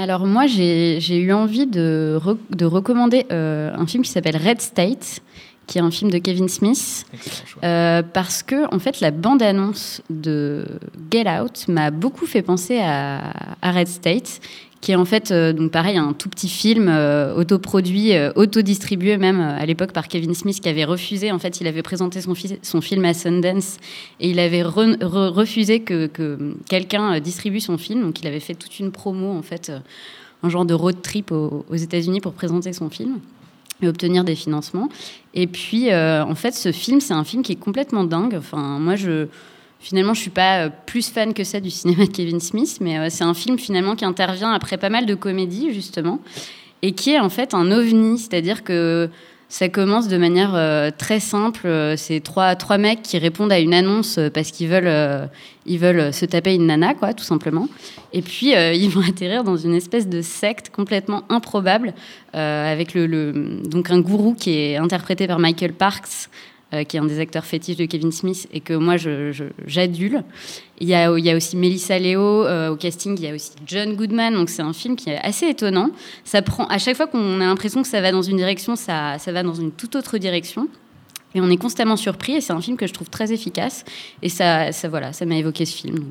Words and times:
Alors 0.00 0.26
moi, 0.26 0.46
j'ai 0.46 1.16
eu 1.16 1.32
envie 1.32 1.66
de, 1.66 2.20
de 2.50 2.64
recommander 2.64 3.26
euh, 3.32 3.74
un 3.74 3.84
film 3.84 4.04
qui 4.04 4.10
s'appelle 4.10 4.36
Red 4.36 4.60
State, 4.60 5.22
qui 5.68 5.78
est 5.78 5.80
un 5.80 5.92
film 5.92 6.10
de 6.10 6.18
Kevin 6.18 6.48
Smith, 6.48 7.06
euh, 7.62 8.02
parce 8.02 8.42
que 8.42 8.74
en 8.74 8.78
fait 8.80 9.00
la 9.00 9.12
bande-annonce 9.12 10.02
de 10.10 10.64
Get 11.12 11.30
Out 11.30 11.68
m'a 11.68 11.92
beaucoup 11.92 12.26
fait 12.26 12.42
penser 12.42 12.78
à, 12.78 13.32
à, 13.62 13.70
Red 13.70 13.86
State, 13.86 14.40
qui 14.80 14.92
est 14.92 14.96
en 14.96 15.04
fait 15.04 15.30
euh, 15.30 15.52
donc 15.52 15.70
pareil 15.70 15.96
un 15.96 16.12
tout 16.14 16.28
petit 16.28 16.48
film 16.48 16.88
autoproduit, 17.36 18.12
autodistribué 18.34 19.16
même 19.18 19.40
à 19.40 19.64
l'époque 19.66 19.92
par 19.92 20.08
Kevin 20.08 20.34
Smith, 20.34 20.60
qui 20.60 20.68
avait 20.68 20.84
refusé. 20.84 21.30
En 21.30 21.38
fait, 21.38 21.60
il 21.60 21.66
avait 21.68 21.82
présenté 21.82 22.20
son, 22.20 22.34
son 22.62 22.80
film 22.80 23.04
à 23.04 23.14
Sundance 23.14 23.76
et 24.18 24.30
il 24.30 24.40
avait 24.40 24.62
refusé 24.62 25.80
que, 25.80 26.06
que 26.06 26.56
quelqu'un 26.68 27.20
distribue 27.20 27.60
son 27.60 27.78
film, 27.78 28.02
donc 28.02 28.20
il 28.20 28.26
avait 28.26 28.40
fait 28.40 28.54
toute 28.54 28.80
une 28.80 28.90
promo 28.90 29.30
en 29.30 29.42
fait 29.42 29.70
un 30.42 30.48
genre 30.48 30.64
de 30.64 30.74
road 30.74 31.02
trip 31.02 31.32
aux, 31.32 31.64
États-Unis 31.72 32.20
pour 32.20 32.32
présenter 32.32 32.72
son 32.72 32.90
film 32.90 33.18
et 33.82 33.88
obtenir 33.88 34.24
des 34.24 34.34
financements. 34.34 34.88
Et 35.34 35.46
puis, 35.46 35.90
euh, 35.90 36.24
en 36.24 36.34
fait, 36.34 36.52
ce 36.52 36.72
film, 36.72 37.00
c'est 37.00 37.14
un 37.14 37.24
film 37.24 37.42
qui 37.42 37.52
est 37.52 37.56
complètement 37.56 38.04
dingue. 38.04 38.34
Enfin, 38.36 38.78
moi, 38.78 38.96
je, 38.96 39.26
finalement, 39.78 40.14
je 40.14 40.20
suis 40.20 40.30
pas 40.30 40.64
euh, 40.66 40.70
plus 40.86 41.10
fan 41.10 41.34
que 41.34 41.44
ça 41.44 41.60
du 41.60 41.70
cinéma 41.70 42.06
de 42.06 42.10
Kevin 42.10 42.40
Smith, 42.40 42.78
mais 42.80 42.98
euh, 42.98 43.06
c'est 43.10 43.24
un 43.24 43.34
film 43.34 43.58
finalement 43.58 43.94
qui 43.94 44.04
intervient 44.04 44.52
après 44.52 44.78
pas 44.78 44.90
mal 44.90 45.06
de 45.06 45.14
comédies, 45.14 45.72
justement, 45.72 46.20
et 46.82 46.92
qui 46.92 47.10
est 47.10 47.20
en 47.20 47.28
fait 47.28 47.54
un 47.54 47.70
ovni, 47.70 48.18
c'est-à-dire 48.18 48.64
que 48.64 49.10
ça 49.48 49.70
commence 49.70 50.08
de 50.08 50.18
manière 50.18 50.54
euh, 50.54 50.90
très 50.96 51.20
simple. 51.20 51.66
Euh, 51.66 51.96
c'est 51.96 52.20
trois, 52.20 52.54
trois 52.54 52.76
mecs 52.76 53.00
qui 53.02 53.16
répondent 53.16 53.50
à 53.50 53.58
une 53.58 53.72
annonce 53.72 54.18
euh, 54.18 54.28
parce 54.28 54.50
qu'ils 54.50 54.68
veulent, 54.68 55.28
veulent 55.66 56.12
se 56.12 56.26
taper 56.26 56.54
une 56.54 56.66
nana, 56.66 56.94
quoi, 56.94 57.14
tout 57.14 57.24
simplement. 57.24 57.66
Et 58.12 58.20
puis, 58.20 58.48
ils 58.52 58.90
vont 58.90 59.00
atterrir 59.00 59.44
dans 59.44 59.56
une 59.56 59.74
espèce 59.74 60.06
de 60.06 60.20
secte 60.20 60.70
complètement 60.70 61.24
improbable 61.30 61.94
avec 62.34 62.94
le, 62.94 63.62
donc 63.64 63.90
un 63.90 64.00
gourou 64.00 64.34
qui 64.34 64.50
est 64.50 64.76
interprété 64.76 65.26
par 65.26 65.38
Michael 65.38 65.72
Parks, 65.72 66.28
euh, 66.74 66.84
qui 66.84 66.96
est 66.96 67.00
un 67.00 67.04
des 67.04 67.18
acteurs 67.18 67.44
fétiches 67.44 67.76
de 67.76 67.86
Kevin 67.86 68.12
Smith 68.12 68.48
et 68.52 68.60
que 68.60 68.74
moi 68.74 68.96
j'adule. 69.66 70.22
Il, 70.80 70.88
il 70.88 71.24
y 71.24 71.30
a 71.30 71.36
aussi 71.36 71.56
Melissa 71.56 71.98
Leo 71.98 72.44
euh, 72.44 72.70
au 72.70 72.76
casting, 72.76 73.16
il 73.18 73.24
y 73.24 73.28
a 73.28 73.34
aussi 73.34 73.52
John 73.66 73.94
Goodman, 73.94 74.34
donc 74.34 74.50
c'est 74.50 74.62
un 74.62 74.72
film 74.72 74.94
qui 74.96 75.10
est 75.10 75.18
assez 75.18 75.46
étonnant. 75.46 75.90
Ça 76.24 76.42
prend, 76.42 76.66
à 76.66 76.78
chaque 76.78 76.96
fois 76.96 77.06
qu'on 77.06 77.40
a 77.40 77.44
l'impression 77.44 77.82
que 77.82 77.88
ça 77.88 78.00
va 78.00 78.12
dans 78.12 78.22
une 78.22 78.36
direction, 78.36 78.76
ça, 78.76 79.18
ça 79.18 79.32
va 79.32 79.42
dans 79.42 79.54
une 79.54 79.72
toute 79.72 79.96
autre 79.96 80.18
direction. 80.18 80.68
Et 81.34 81.40
on 81.40 81.50
est 81.50 81.56
constamment 81.56 81.96
surpris 81.96 82.34
et 82.34 82.40
c'est 82.40 82.52
un 82.52 82.60
film 82.60 82.76
que 82.76 82.86
je 82.86 82.92
trouve 82.92 83.10
très 83.10 83.32
efficace. 83.32 83.84
Et 84.22 84.28
ça, 84.28 84.72
ça 84.72 84.88
voilà, 84.88 85.12
ça 85.12 85.26
m'a 85.26 85.36
évoqué 85.36 85.64
ce 85.66 85.76
film. 85.76 86.10